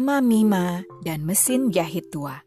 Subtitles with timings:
[0.00, 2.40] Mama Mima dan mesin jahit tua.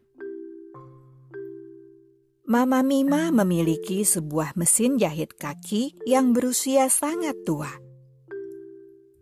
[2.50, 7.70] Mama Mima memiliki sebuah mesin jahit kaki yang berusia sangat tua.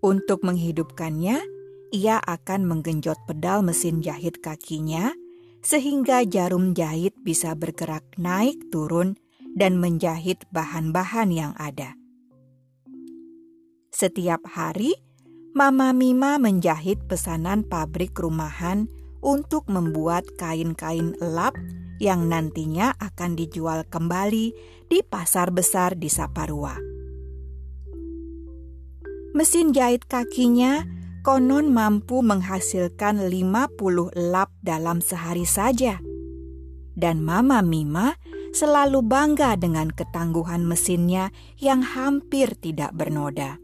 [0.01, 1.45] Untuk menghidupkannya,
[1.93, 5.13] ia akan menggenjot pedal mesin jahit kakinya
[5.61, 9.21] sehingga jarum jahit bisa bergerak naik turun
[9.53, 12.01] dan menjahit bahan-bahan yang ada.
[13.93, 14.97] Setiap hari,
[15.53, 18.89] Mama Mima menjahit pesanan pabrik rumahan
[19.21, 21.53] untuk membuat kain-kain elap
[22.01, 24.57] yang nantinya akan dijual kembali
[24.89, 26.81] di pasar besar di Saparua.
[29.37, 30.89] Mesin jahit kakinya
[31.21, 33.77] konon mampu menghasilkan 50
[34.17, 36.01] elap dalam sehari saja.
[36.97, 38.17] Dan Mama Mima
[38.57, 41.29] selalu bangga dengan ketangguhan mesinnya
[41.61, 43.62] yang hampir tidak bernoda.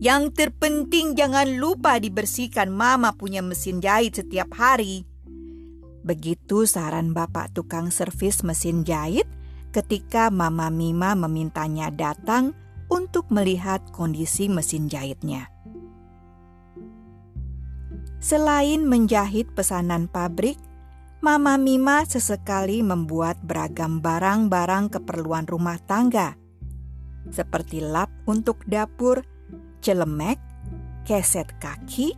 [0.00, 5.04] Yang terpenting jangan lupa dibersihkan mama punya mesin jahit setiap hari.
[6.00, 9.28] Begitu saran bapak tukang servis mesin jahit
[9.76, 12.56] ketika mama Mima memintanya datang
[12.88, 15.52] untuk melihat kondisi mesin jahitnya.
[18.24, 20.56] Selain menjahit pesanan pabrik,
[21.20, 26.32] Mama Mima sesekali membuat beragam barang-barang keperluan rumah tangga,
[27.28, 29.20] seperti lap untuk dapur
[29.80, 30.38] celemek,
[31.04, 32.16] keset kaki,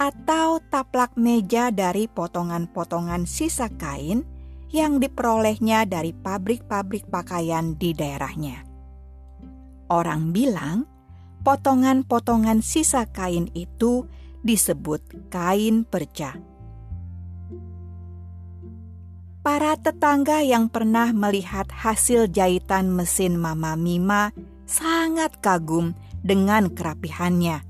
[0.00, 4.24] atau taplak meja dari potongan-potongan sisa kain
[4.72, 8.64] yang diperolehnya dari pabrik-pabrik pakaian di daerahnya.
[9.90, 10.86] Orang bilang
[11.42, 14.06] potongan-potongan sisa kain itu
[14.40, 16.38] disebut kain perca.
[19.40, 24.36] Para tetangga yang pernah melihat hasil jahitan mesin Mama Mima
[24.68, 27.64] sangat kagum dengan kerapihannya.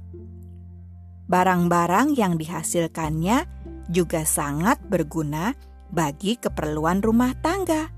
[1.31, 3.47] Barang-barang yang dihasilkannya
[3.87, 5.55] juga sangat berguna
[5.91, 7.91] bagi keperluan rumah tangga.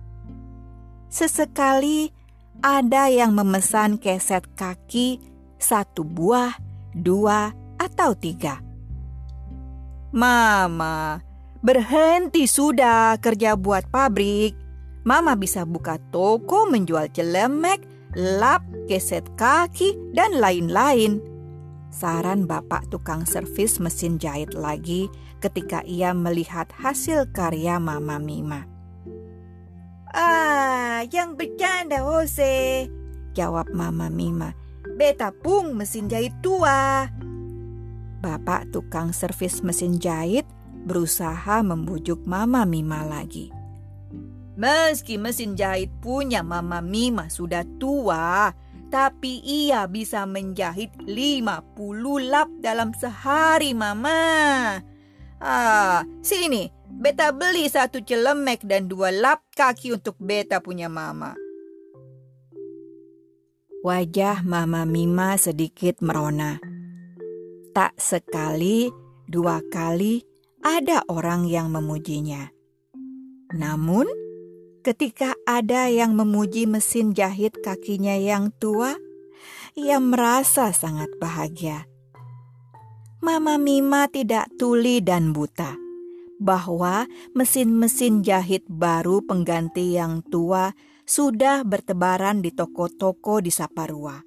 [1.12, 2.12] Sesekali
[2.60, 5.20] ada yang memesan keset kaki
[5.56, 6.52] satu buah,
[6.92, 8.60] dua, atau tiga.
[10.12, 11.22] Mama,
[11.64, 14.52] berhenti sudah kerja buat pabrik.
[15.02, 17.82] Mama bisa buka toko menjual celemek,
[18.16, 21.20] lap, keset kaki, dan lain-lain.
[21.92, 25.12] Saran bapak tukang servis mesin jahit lagi
[25.44, 28.64] ketika ia melihat hasil karya Mama Mima.
[30.12, 32.88] Ah, yang bercanda Jose,
[33.36, 34.56] jawab Mama Mima.
[34.96, 37.08] Beta pun mesin jahit tua.
[38.22, 40.48] Bapak tukang servis mesin jahit
[40.84, 43.61] berusaha membujuk Mama Mima lagi.
[44.62, 48.54] Meski mesin jahit punya Mama Mima sudah tua,
[48.94, 51.66] tapi ia bisa menjahit 50
[52.22, 54.78] lap dalam sehari, Mama.
[55.42, 61.34] Ah, sini, beta beli satu celemek dan dua lap kaki untuk beta punya Mama.
[63.82, 66.62] Wajah Mama Mima sedikit merona.
[67.74, 68.86] Tak sekali,
[69.26, 70.22] dua kali
[70.62, 72.46] ada orang yang memujinya.
[73.58, 74.21] Namun,
[74.82, 78.98] Ketika ada yang memuji mesin jahit kakinya yang tua,
[79.78, 81.86] ia merasa sangat bahagia.
[83.22, 85.78] Mama Mima tidak tuli dan buta
[86.42, 87.06] bahwa
[87.38, 90.74] mesin-mesin jahit baru pengganti yang tua
[91.06, 94.18] sudah bertebaran di toko-toko di Saparua.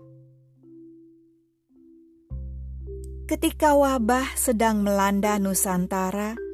[3.27, 6.44] Ketika wabah sedang melanda Nusantara,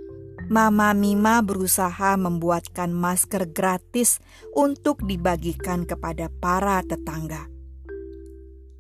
[0.52, 4.20] Mama Mima berusaha membuatkan masker gratis
[4.52, 7.48] untuk dibagikan kepada para tetangga.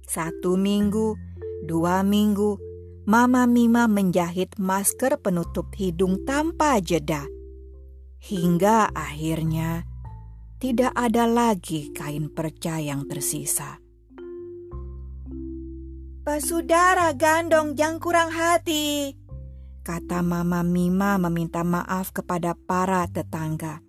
[0.03, 1.15] Satu minggu,
[1.63, 2.59] dua minggu,
[3.07, 7.23] Mama Mima menjahit masker penutup hidung tanpa jeda.
[8.19, 9.87] Hingga akhirnya
[10.59, 13.79] tidak ada lagi kain perca yang tersisa.
[16.27, 19.15] Pasudara gandong yang kurang hati,
[19.81, 23.81] kata Mama Mima meminta maaf kepada para tetangga.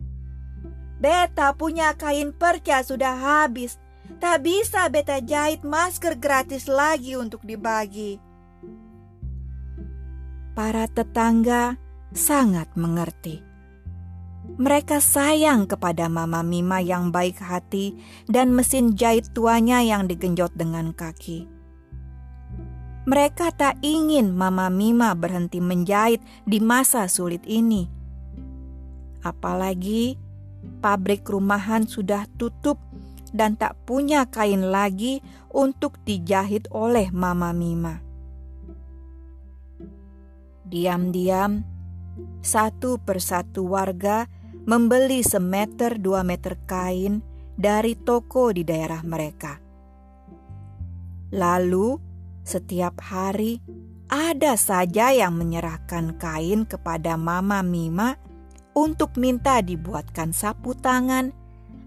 [1.03, 3.79] Beta punya kain perca sudah habis.
[4.23, 8.23] Tak bisa beta jahit masker gratis lagi untuk dibagi.
[10.53, 11.81] Para tetangga
[12.12, 13.43] sangat mengerti.
[14.43, 17.97] Mereka sayang kepada Mama Mima yang baik hati
[18.27, 21.62] dan mesin jahit tuanya yang digenjot dengan kaki.
[23.02, 27.90] Mereka tak ingin Mama Mima berhenti menjahit di masa sulit ini.
[29.26, 30.14] Apalagi
[30.78, 32.78] pabrik rumahan sudah tutup
[33.34, 35.19] dan tak punya kain lagi
[35.50, 37.99] untuk dijahit oleh Mama Mima.
[40.62, 41.66] Diam-diam,
[42.38, 44.31] satu persatu warga
[44.62, 47.19] membeli semeter dua meter kain
[47.58, 49.58] dari toko di daerah mereka.
[51.34, 52.12] Lalu,
[52.43, 53.62] setiap hari
[54.12, 58.21] ada saja yang menyerahkan kain kepada Mama Mima
[58.77, 61.33] untuk minta dibuatkan sapu tangan,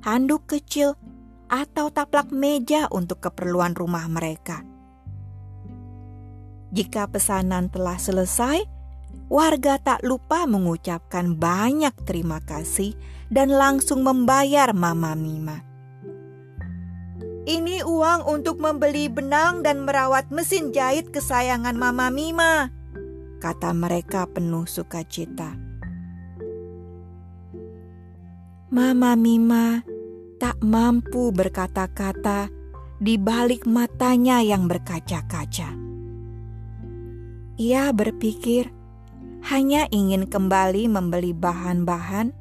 [0.01, 0.97] handuk kecil,
[1.45, 4.65] atau taplak meja untuk keperluan rumah mereka.
[6.73, 8.65] Jika pesanan telah selesai,
[9.29, 12.97] warga tak lupa mengucapkan banyak terima kasih
[13.29, 15.74] dan langsung membayar Mama Mima.
[17.45, 22.73] Ini uang untuk membeli benang dan merawat mesin jahit kesayangan Mama Mima,
[23.37, 25.53] kata mereka penuh sukacita.
[28.73, 29.85] Mama Mima
[30.41, 32.49] tak mampu berkata-kata
[32.97, 35.69] di balik matanya yang berkaca-kaca.
[37.61, 38.73] Ia berpikir
[39.53, 42.33] hanya ingin kembali membeli bahan-bahan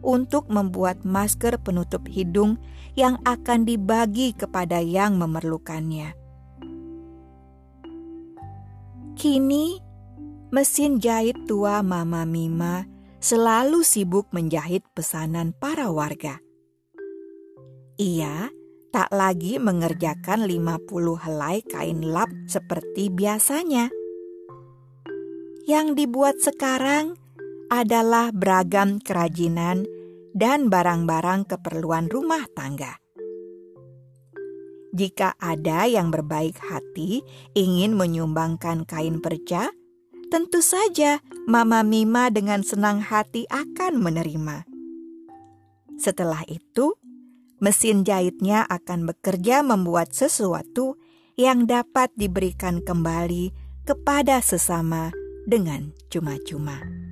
[0.00, 2.56] untuk membuat masker penutup hidung
[2.98, 6.16] yang akan dibagi kepada yang memerlukannya.
[9.20, 9.76] Kini,
[10.48, 12.88] mesin jahit tua Mama Mima
[13.20, 16.40] selalu sibuk menjahit pesanan para warga.
[18.00, 18.48] Ia
[18.90, 20.88] tak lagi mengerjakan 50
[21.20, 23.92] helai kain lap seperti biasanya.
[25.68, 27.19] Yang dibuat sekarang
[27.70, 29.86] adalah beragam kerajinan
[30.34, 32.98] dan barang-barang keperluan rumah tangga.
[34.90, 37.22] Jika ada yang berbaik hati
[37.54, 39.70] ingin menyumbangkan kain perca,
[40.34, 44.66] tentu saja Mama Mima dengan senang hati akan menerima.
[45.94, 46.98] Setelah itu,
[47.62, 50.98] mesin jahitnya akan bekerja membuat sesuatu
[51.38, 53.54] yang dapat diberikan kembali
[53.86, 55.14] kepada sesama
[55.46, 57.09] dengan cuma-cuma.